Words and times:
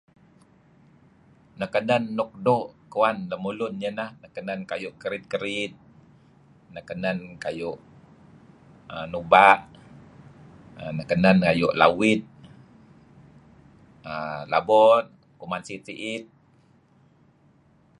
Nuk 1.59 1.71
kenan 1.75 2.03
nuk 2.17 2.31
doo' 2.45 2.69
kuwan 2.91 3.17
lemulun 3.31 3.73
neh 3.81 3.93
nuk 4.21 4.31
kenen 4.35 4.59
kayu' 4.69 4.97
kerid 5.01 5.23
kerid 5.31 5.71
nuk 6.73 6.85
kenen 6.89 7.17
kayu' 7.43 7.81
nuba' 9.11 9.59
nuk 10.95 11.07
kenen 11.11 11.37
kayu' 11.47 11.77
lawid 11.81 12.21
err 14.11 14.41
labo 14.51 14.81
kuman 15.39 15.63
si'it-si'it 15.67 16.25